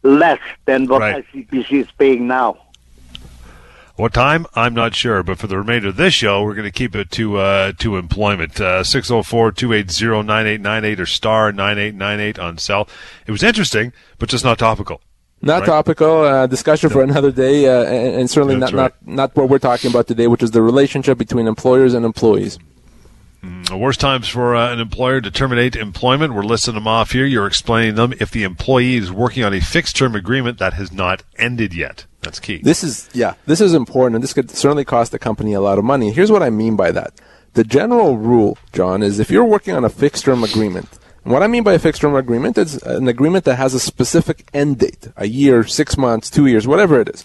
[0.02, 1.24] less than what Right.
[1.34, 2.56] ICBC is paying now?
[3.96, 4.46] What time?
[4.56, 7.10] I'm not sure, but for the remainder of this show, we're going to keep it
[7.12, 8.58] to uh, to employment.
[8.60, 12.88] Uh, 604-280-9898 or star 9898 on cell.
[13.26, 15.00] It was interesting, but just not topical.
[15.42, 15.66] Not Right.
[15.66, 16.22] topical.
[16.22, 19.58] Uh, discussion for another day, uh, and, and certainly That's not, not not what we're
[19.58, 22.58] talking about today, which is the relationship between employers and employees.
[23.42, 26.32] The worst times for uh, an employer to terminate employment.
[26.32, 27.26] We're listing them off here.
[27.26, 30.92] You're explaining them if the employee is working on a fixed term agreement that has
[30.92, 32.06] not ended yet.
[32.20, 32.58] That's key.
[32.58, 35.78] This is yeah, this is important, and this could certainly cost the company a lot
[35.78, 36.12] of money.
[36.12, 37.20] Here's what I mean by that.
[37.54, 40.88] The general rule, John, is if you're working on a fixed term agreement,
[41.24, 43.80] and what I mean by a fixed term agreement is an agreement that has a
[43.80, 47.24] specific end date, a year, six months, two years, whatever it is.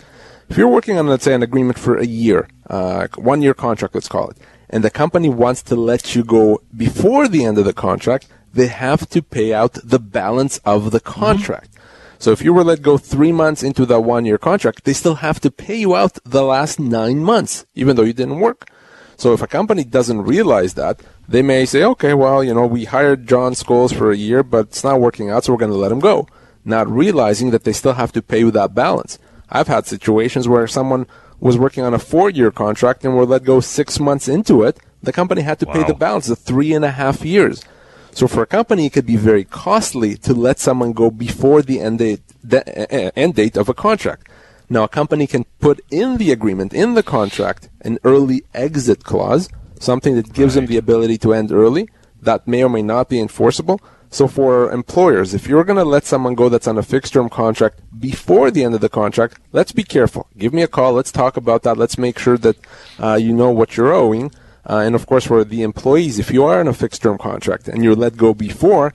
[0.50, 3.94] If you're working on, let's say, an agreement for a year, uh, one year contract,
[3.94, 4.38] let's call it,
[4.70, 8.68] and the company wants to let you go before the end of the contract, they
[8.68, 11.72] have to pay out the balance of the contract.
[11.72, 11.84] Mm-hmm.
[12.20, 15.16] So if you were let go three months into that one year contract, they still
[15.16, 18.70] have to pay you out the last nine months, even though you didn't work.
[19.18, 22.86] So if a company doesn't realize that, they may say, okay, well, you know, we
[22.86, 25.78] hired John Scholes for a year, but it's not working out, so we're going to
[25.78, 26.28] let him go.
[26.64, 29.20] Not realizing that they still have to pay you that balance.
[29.50, 31.08] I've had situations where someone
[31.40, 34.80] was working on a four year contract and were let go six months into it.
[35.02, 35.74] The company had to wow.
[35.74, 37.64] pay the balance of three and a half years.
[38.12, 41.80] So for a company, it could be very costly to let someone go before the
[41.80, 44.28] end date, the eh, end date of a contract.
[44.70, 49.50] Now, a company can put in the agreement, in the contract, an early exit clause,
[49.80, 50.62] something that gives right.
[50.62, 51.88] them the ability to end early.
[52.20, 53.80] That may or may not be enforceable.
[54.10, 57.30] So for employers, if you're going to let someone go that's on a fixed term
[57.30, 60.28] contract before the end of the contract, let's be careful.
[60.38, 60.94] Give me a call.
[60.94, 61.78] Let's talk about that.
[61.78, 62.58] Let's make sure that
[63.00, 64.32] uh, you know what you're owing.
[64.70, 67.68] Uh, and of course, for the employees, if you are in a fixed term contract
[67.68, 68.94] and you're let go before,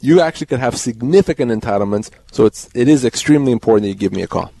[0.00, 2.10] you actually could have significant entitlements.
[2.32, 4.52] So it's it is extremely important that you give me a call.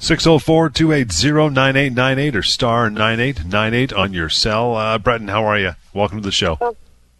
[0.00, 4.76] 604-280-9898 or star 9898 on your cell.
[4.76, 5.72] Uh, Breton, how are you?
[5.92, 6.76] Welcome to the show.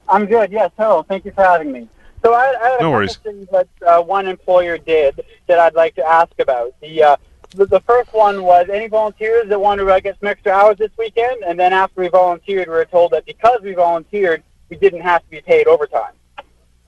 [0.09, 0.51] I'm good.
[0.51, 1.03] Yes, hello.
[1.03, 1.89] Thank you for having me.
[2.23, 5.75] So I, I had a no couple things that uh, one employer did that I'd
[5.75, 6.75] like to ask about.
[6.81, 7.17] The uh,
[7.51, 10.91] the, the first one was any volunteers that wanted to get some extra hours this
[10.99, 15.01] weekend, and then after we volunteered, we were told that because we volunteered, we didn't
[15.01, 16.13] have to be paid overtime.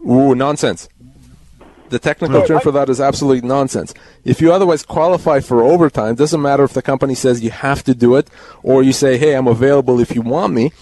[0.07, 0.89] Ooh, nonsense.
[1.91, 3.93] The technical term for that is absolute nonsense.
[4.25, 7.95] If you otherwise qualify for overtime, doesn't matter if the company says you have to
[7.95, 8.29] do it
[8.63, 10.73] or you say, "Hey, I'm available if you want me."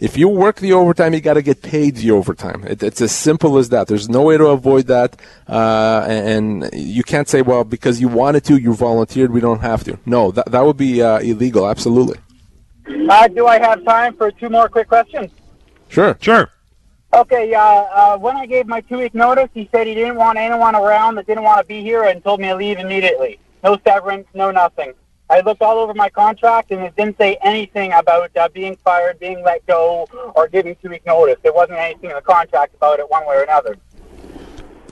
[0.00, 2.64] If you work the overtime, you got to get paid the overtime.
[2.66, 3.86] It, it's as simple as that.
[3.86, 8.42] There's no way to avoid that, uh, and you can't say, "Well, because you wanted
[8.44, 11.68] to, you volunteered, we don't have to." No, that that would be uh, illegal.
[11.68, 12.18] Absolutely.
[13.10, 15.30] Uh, do I have time for two more quick questions?
[15.88, 16.16] Sure.
[16.20, 16.50] Sure.
[17.12, 20.76] Okay, uh, uh, when I gave my two-week notice, he said he didn't want anyone
[20.76, 23.38] around that didn't want to be here and told me to leave immediately.
[23.62, 24.94] No severance, no nothing.
[25.30, 29.20] I looked all over my contract, and it didn't say anything about uh, being fired,
[29.20, 31.36] being let go, or giving two-week notice.
[31.44, 33.76] There wasn't anything in the contract about it one way or another.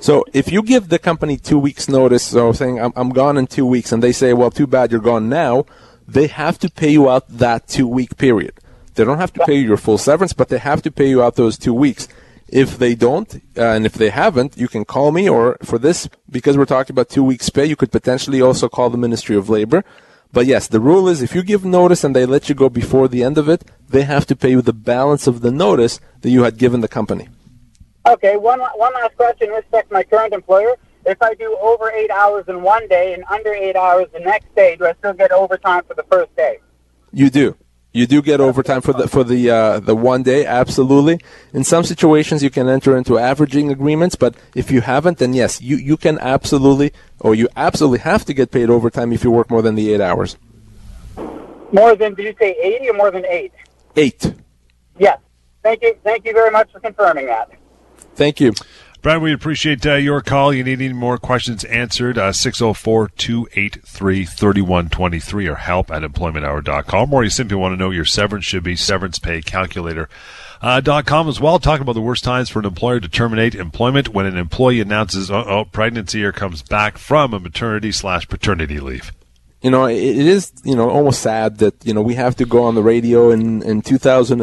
[0.00, 3.48] So if you give the company two weeks notice, so saying I'm, I'm gone in
[3.48, 5.66] two weeks, and they say, well, too bad you're gone now,
[6.06, 8.54] they have to pay you out that two week period.
[8.94, 11.20] They don't have to pay you your full severance, but they have to pay you
[11.20, 12.06] out those two weeks.
[12.48, 16.08] If they don't, uh, and if they haven't, you can call me, or for this,
[16.30, 19.50] because we're talking about two weeks pay, you could potentially also call the Ministry of
[19.50, 19.84] Labor.
[20.32, 23.08] But yes, the rule is if you give notice and they let you go before
[23.08, 26.30] the end of it, they have to pay you the balance of the notice that
[26.30, 27.28] you had given the company.
[28.06, 29.50] Okay, one, one last question.
[29.50, 30.74] Respect to my current employer.
[31.06, 34.54] If I do over eight hours in one day and under eight hours the next
[34.54, 36.58] day, do I still get overtime for the first day?
[37.12, 37.56] You do.
[37.92, 41.20] You do get overtime for the for the uh, the one day, absolutely.
[41.54, 45.62] In some situations, you can enter into averaging agreements, but if you haven't, then yes,
[45.62, 49.50] you, you can absolutely, or you absolutely have to get paid overtime if you work
[49.50, 50.36] more than the eight hours.
[51.72, 53.52] More than did you say eighty or more than eight?
[53.96, 54.34] Eight.
[54.98, 55.18] Yes.
[55.62, 55.96] Thank you.
[56.04, 57.50] Thank you very much for confirming that.
[58.14, 58.52] Thank you.
[59.08, 60.52] Brad, we appreciate uh, your call.
[60.52, 67.14] You need any more questions answered, uh, 604 283 3123 or help at employmenthour.com.
[67.14, 70.08] Or you simply want to know your severance should be severancepaycalculator.
[70.60, 73.54] Uh, dot com as well, talking about the worst times for an employer to terminate
[73.54, 78.78] employment when an employee announces, oh, pregnancy or comes back from a maternity slash paternity
[78.78, 79.10] leave
[79.60, 82.62] you know, it is, you know, almost sad that, you know, we have to go
[82.62, 84.40] on the radio in, in 2018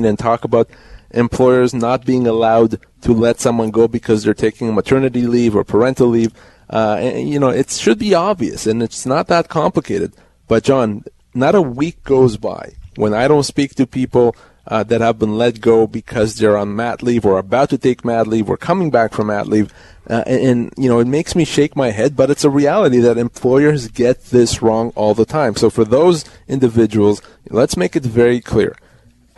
[0.00, 0.08] uh-huh.
[0.08, 0.68] and talk about
[1.10, 6.08] employers not being allowed to let someone go because they're taking maternity leave or parental
[6.08, 6.32] leave.
[6.70, 10.12] Uh, and, you know, it should be obvious, and it's not that complicated.
[10.48, 15.00] But John, not a week goes by when I don't speak to people uh, that
[15.00, 18.50] have been let go because they're on mat leave or about to take mat leave
[18.50, 19.72] or coming back from mat leave.
[20.10, 22.98] Uh, and, and, you know, it makes me shake my head, but it's a reality
[22.98, 25.56] that employers get this wrong all the time.
[25.56, 28.76] So for those individuals, let's make it very clear.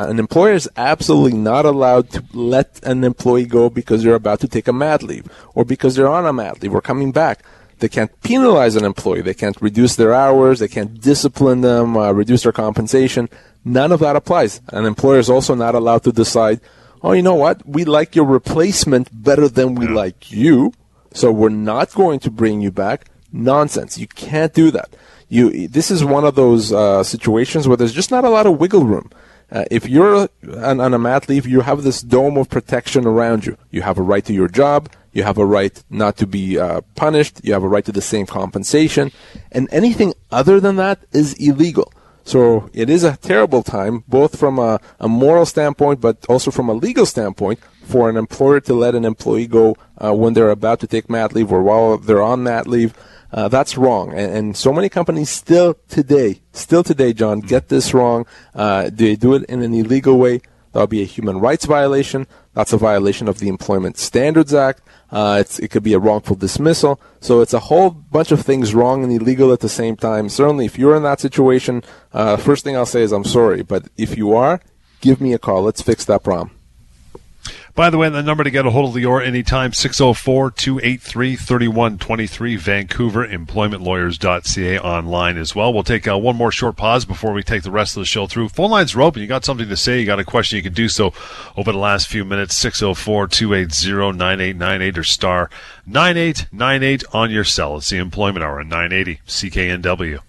[0.08, 4.48] An employer is absolutely not allowed to let an employee go because they're about to
[4.48, 7.44] take a mat leave or because they're on a mat leave or coming back.
[7.80, 9.22] They can't penalize an employee.
[9.22, 10.58] They can't reduce their hours.
[10.58, 13.28] They can't discipline them, uh, reduce their compensation.
[13.64, 14.60] None of that applies.
[14.68, 16.60] An employer is also not allowed to decide,
[17.02, 17.66] oh, you know what?
[17.66, 20.72] We like your replacement better than we like you,
[21.12, 23.06] so we're not going to bring you back.
[23.32, 23.98] Nonsense.
[23.98, 24.90] You can't do that.
[25.28, 28.58] You, this is one of those uh, situations where there's just not a lot of
[28.58, 29.10] wiggle room.
[29.52, 33.56] Uh, if you're on, a mat leave, you have this dome of protection around you.
[33.70, 34.88] You have a right to your job.
[35.12, 37.40] You have a right not to be uh, punished.
[37.42, 39.10] You have a right to the same compensation.
[39.50, 41.92] And anything other than that is illegal.
[42.22, 46.68] So it is a terrible time, both from a, a, moral standpoint, but also from
[46.68, 50.78] a legal standpoint, for an employer to let an employee go uh, when they're about
[50.80, 52.94] to take mat leave or while they're on mat leave.
[53.32, 54.10] Uh, that's wrong.
[54.10, 58.26] And, and, so many companies still today, still today, John, get this wrong.
[58.54, 60.40] Uh, they do it in an illegal way.
[60.72, 62.26] That'll be a human rights violation.
[62.54, 64.82] That's a violation of the Employment Standards Act.
[65.10, 67.00] Uh, it could be a wrongful dismissal.
[67.20, 70.28] So it's a whole bunch of things wrong and illegal at the same time.
[70.28, 73.62] Certainly, if you're in that situation, uh, first thing I'll say is I'm sorry.
[73.62, 74.60] But if you are,
[75.00, 75.62] give me a call.
[75.62, 76.59] Let's fix that problem.
[77.74, 84.78] By the way, the number to get a hold of Lior anytime, 604-283-3123, Vancouver, employmentlawyers.ca
[84.80, 85.72] online as well.
[85.72, 88.26] We'll take uh, one more short pause before we take the rest of the show
[88.26, 88.48] through.
[88.50, 89.22] Phone lines are open.
[89.22, 91.12] You got something to say, you got a question, you can do so
[91.56, 95.50] over the last few minutes, 604-280-9898 or star
[95.86, 97.76] 9898 on your cell.
[97.76, 100.20] It's the Employment Hour at 980 CKNW.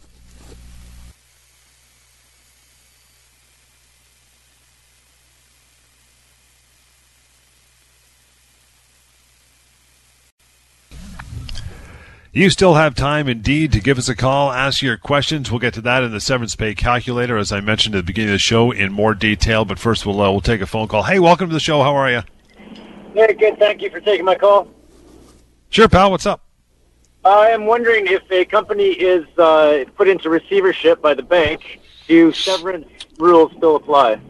[12.33, 15.51] You still have time, indeed, to give us a call, ask your questions.
[15.51, 18.29] We'll get to that in the severance pay calculator, as I mentioned at the beginning
[18.29, 19.65] of the show, in more detail.
[19.65, 21.03] But first, we'll uh, we'll take a phone call.
[21.03, 21.83] Hey, welcome to the show.
[21.83, 22.21] How are you?
[23.13, 23.59] Very good.
[23.59, 24.69] Thank you for taking my call.
[25.71, 26.09] Sure, pal.
[26.09, 26.41] What's up?
[27.25, 32.31] I am wondering if a company is uh, put into receivership by the bank, do
[32.31, 32.87] severance
[33.19, 34.21] rules still apply?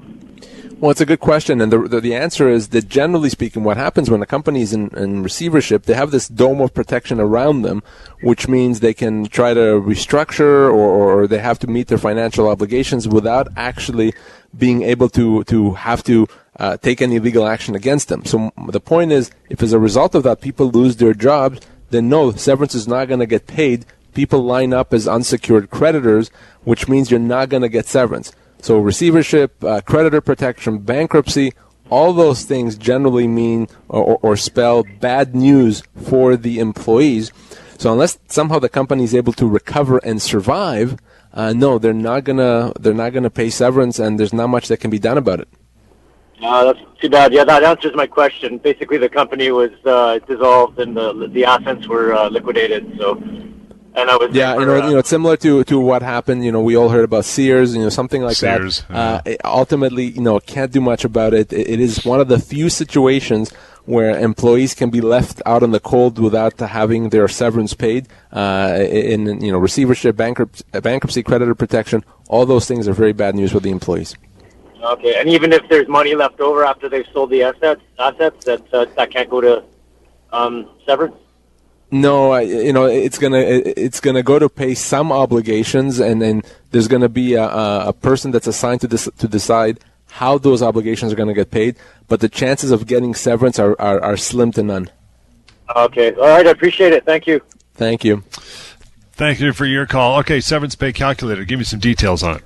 [0.82, 3.78] Well, it's a good question, and the, the, the answer is that generally speaking, what
[3.78, 7.62] happens when a company is in, in receivership, they have this dome of protection around
[7.62, 7.84] them,
[8.24, 12.50] which means they can try to restructure or, or they have to meet their financial
[12.50, 14.12] obligations without actually
[14.58, 18.26] being able to to have to uh, take any legal action against them.
[18.26, 21.60] So the point is, if as a result of that people lose their jobs,
[21.92, 23.86] then no, severance is not going to get paid.
[24.16, 26.32] People line up as unsecured creditors,
[26.64, 28.32] which means you're not going to get severance.
[28.62, 31.54] So receivership, uh, creditor protection, bankruptcy,
[31.90, 37.34] all those things generally mean or, or, spell bad news for the employees.
[37.78, 40.98] So unless somehow the company is able to recover and survive,
[41.34, 44.78] uh, no, they're not gonna they're not gonna pay severance, and there's not much that
[44.78, 45.48] can be done about it.
[46.42, 47.34] Uh, that's too bad.
[47.34, 48.58] Yeah, that answers my question.
[48.58, 52.98] Basically, the company was uh, dissolved and the the assets were uh, liquidated.
[52.98, 53.22] So
[53.96, 56.46] and I was yeah, you know, you know, it's similar to to what happened.
[56.46, 59.28] You know, we all heard about Sears, you know, something like Sears, that.
[59.28, 61.52] Uh, ultimately, you know, can't do much about it.
[61.52, 61.70] it.
[61.70, 63.52] It is one of the few situations
[63.86, 68.08] where employees can be left out in the cold without having their severance paid.
[68.32, 73.36] Uh, in you know, receivership, bankruptcy, bankruptcy, creditor protection, all those things are very bad
[73.36, 74.16] news for the employees.
[74.82, 78.74] Okay, and even if there's money left over after they've sold the assets, assets that
[78.74, 79.64] uh, that can't go to
[80.32, 81.16] um, severance.
[81.94, 86.88] No, you know it's gonna it's gonna go to pay some obligations, and then there's
[86.88, 91.18] gonna be a, a person that's assigned to this to decide how those obligations are
[91.18, 91.76] gonna get paid.
[92.08, 94.90] But the chances of getting severance are, are, are slim to none.
[95.76, 97.06] Okay, all right, I appreciate it.
[97.06, 97.42] Thank you.
[97.74, 98.24] Thank you.
[99.14, 100.20] Thank you for your call.
[100.20, 101.44] Okay, severance pay calculator.
[101.44, 102.44] Give me some details on it.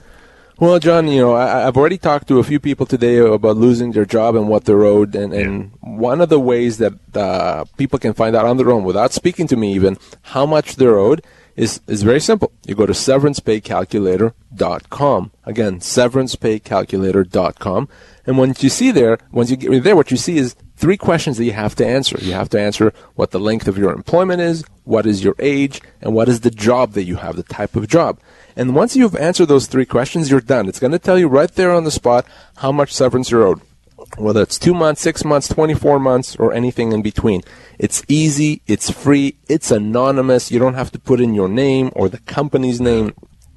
[0.57, 3.91] Well, John, you know, I, have already talked to a few people today about losing
[3.91, 7.99] their job and what they're owed, and, and one of the ways that uh, people
[7.99, 11.25] can find out on their own, without speaking to me even, how much they're owed
[11.57, 12.53] is is very simple.
[12.65, 15.31] You go to severancepaycalculator.com.
[15.43, 17.89] Again, severancepaycalculator.com,
[18.25, 21.35] and once you see there, once you get there, what you see is three questions
[21.37, 22.17] that you have to answer.
[22.21, 25.81] You have to answer what the length of your employment is, what is your age,
[26.01, 28.19] and what is the job that you have, the type of job.
[28.55, 30.69] And once you've answered those three questions, you're done.
[30.69, 32.25] It's going to tell you right there on the spot
[32.57, 33.61] how much severance you're owed.
[34.17, 37.41] Whether it's two months, six months, 24 months, or anything in between.
[37.79, 40.51] It's easy, it's free, it's anonymous.
[40.51, 43.13] You don't have to put in your name or the company's name.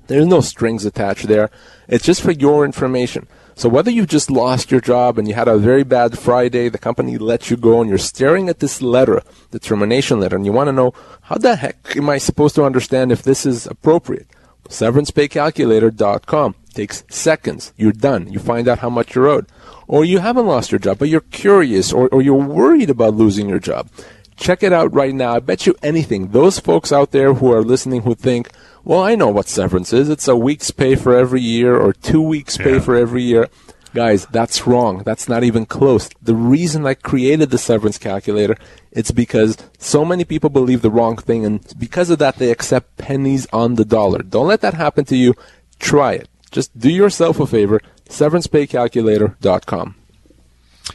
[0.08, 1.50] There's no strings attached there.
[1.86, 3.28] It's just for your information.
[3.54, 6.78] So whether you've just lost your job and you had a very bad Friday, the
[6.78, 10.52] company let you go, and you're staring at this letter, the termination letter, and you
[10.52, 14.28] want to know how the heck am I supposed to understand if this is appropriate?
[14.68, 16.54] SeverancePayCalculator.com.
[16.74, 17.72] Takes seconds.
[17.76, 18.32] You're done.
[18.32, 19.46] You find out how much you're owed.
[19.86, 23.48] Or you haven't lost your job, but you're curious or, or you're worried about losing
[23.48, 23.88] your job.
[24.36, 25.34] Check it out right now.
[25.34, 26.28] I bet you anything.
[26.28, 28.50] Those folks out there who are listening who think,
[28.84, 30.08] well, I know what severance is.
[30.08, 33.48] It's a week's pay for every year or two weeks pay for every year.
[33.94, 35.02] Guys, that's wrong.
[35.04, 36.08] That's not even close.
[36.20, 38.56] The reason I created the severance calculator,
[38.92, 42.96] it's because so many people believe the wrong thing and because of that they accept
[42.98, 44.22] pennies on the dollar.
[44.22, 45.34] Don't let that happen to you.
[45.78, 46.28] Try it.
[46.50, 47.80] Just do yourself a favor.
[48.08, 49.94] severancepaycalculator.com.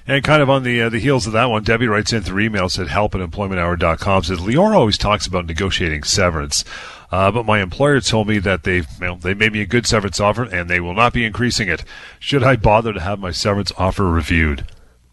[0.08, 2.44] And kind of on the uh, the heels of that one, Debbie writes in through
[2.44, 6.66] email, said help at employmenthour.com, says Lior always talks about negotiating severance.
[7.14, 10.20] Uh, but my employer told me that they well, they made me a good severance
[10.20, 11.84] offer and they will not be increasing it.
[12.20, 14.66] Should I bother to have my severance offer reviewed?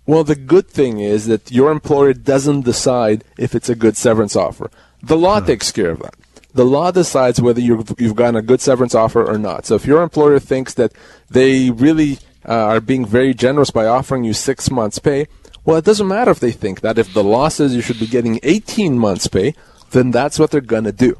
[0.06, 4.34] Well, the good thing is that your employer doesn't decide if it's a good severance
[4.34, 4.70] offer.
[5.02, 6.14] The law takes care of that.
[6.54, 9.66] The law decides whether you've, you've gotten a good severance offer or not.
[9.66, 10.94] So if your employer thinks that
[11.28, 15.26] they really uh, are being very generous by offering you six months' pay,
[15.66, 16.96] well, it doesn't matter if they think that.
[16.96, 19.54] If the law says you should be getting 18 months' pay,
[19.90, 21.18] then that's what they're going to do.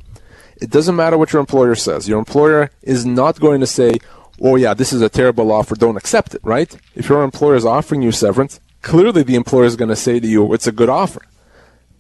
[0.61, 2.09] It doesn't matter what your employer says.
[2.09, 3.99] Your employer is not going to say,
[4.41, 6.77] oh, yeah, this is a terrible offer, don't accept it, right?
[6.95, 10.27] If your employer is offering you severance, clearly the employer is going to say to
[10.27, 11.23] you, it's a good offer.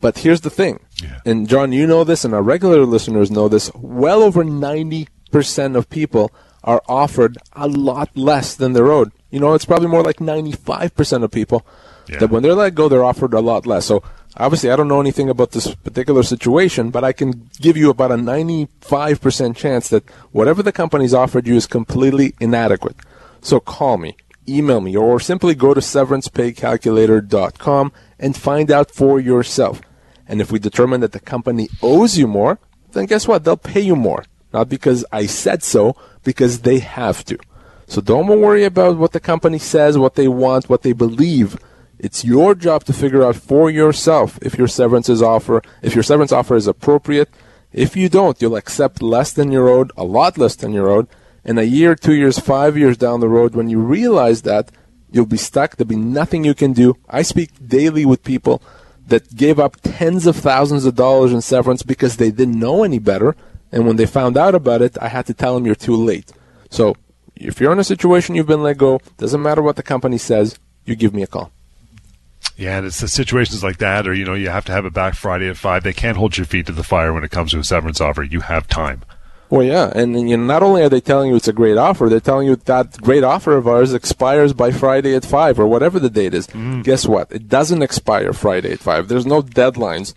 [0.00, 1.20] But here's the thing, yeah.
[1.26, 3.70] and John, you know this, and our regular listeners know this.
[3.74, 6.32] Well over 90% of people
[6.64, 9.12] are offered a lot less than they're owed.
[9.30, 11.66] You know, it's probably more like 95% of people
[12.08, 12.18] yeah.
[12.18, 13.86] that when they're let go, they're offered a lot less.
[13.86, 14.02] So
[14.36, 18.12] obviously, I don't know anything about this particular situation, but I can give you about
[18.12, 22.96] a 95% chance that whatever the company's offered you is completely inadequate.
[23.40, 24.16] So call me,
[24.48, 29.80] email me, or simply go to severancepaycalculator.com and find out for yourself.
[30.28, 32.58] And if we determine that the company owes you more,
[32.92, 33.44] then guess what?
[33.44, 34.24] They'll pay you more.
[34.52, 37.38] Not because I said so, because they have to.
[37.86, 41.58] So don't worry about what the company says, what they want, what they believe.
[42.00, 46.02] It's your job to figure out for yourself if your severance is offer, if your
[46.02, 47.28] severance offer is appropriate.
[47.72, 51.08] If you don't, you'll accept less than you're owed, a lot less than you're owed.
[51.44, 54.70] And a year, two years, five years down the road, when you realize that,
[55.12, 55.76] you'll be stuck.
[55.76, 56.96] There'll be nothing you can do.
[57.08, 58.62] I speak daily with people
[59.06, 62.98] that gave up tens of thousands of dollars in severance because they didn't know any
[62.98, 63.36] better
[63.72, 66.32] and when they found out about it, I had to tell them you're too late.
[66.70, 66.96] So
[67.36, 70.58] if you're in a situation you've been let go, doesn't matter what the company says,
[70.84, 71.52] you give me a call.
[72.60, 74.92] Yeah, and it's the situations like that, or you know, you have to have it
[74.92, 75.82] back Friday at five.
[75.82, 78.22] They can't hold your feet to the fire when it comes to a severance offer.
[78.22, 79.02] You have time.
[79.48, 81.76] Well, yeah, and, and you know, not only are they telling you it's a great
[81.76, 85.66] offer, they're telling you that great offer of ours expires by Friday at five or
[85.66, 86.46] whatever the date is.
[86.48, 86.84] Mm.
[86.84, 87.32] Guess what?
[87.32, 89.08] It doesn't expire Friday at five.
[89.08, 90.14] There's no deadlines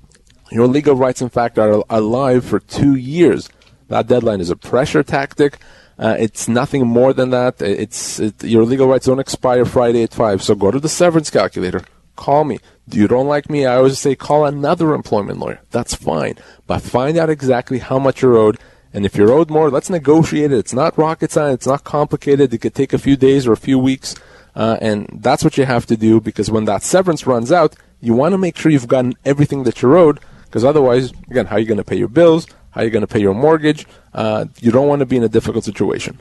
[0.53, 3.49] your legal rights, in fact, are alive for two years.
[3.87, 5.57] That deadline is a pressure tactic.
[5.97, 7.61] Uh, it's nothing more than that.
[7.61, 10.43] It's it, your legal rights don't expire Friday at five.
[10.43, 11.81] So go to the severance calculator.
[12.15, 12.59] Call me.
[12.91, 13.65] You don't like me?
[13.65, 15.61] I always say call another employment lawyer.
[15.71, 16.35] That's fine,
[16.67, 18.59] but find out exactly how much you're owed.
[18.93, 20.57] And if you're owed more, let's negotiate it.
[20.57, 21.55] It's not rocket science.
[21.55, 22.53] It's not complicated.
[22.53, 24.15] It could take a few days or a few weeks.
[24.55, 28.13] Uh, and that's what you have to do because when that severance runs out, you
[28.13, 31.59] want to make sure you've gotten everything that you're owed because otherwise, again, how are
[31.59, 32.45] you going to pay your bills?
[32.71, 33.87] How are you going to pay your mortgage?
[34.13, 36.19] Uh, you don't want to be in a difficult situation.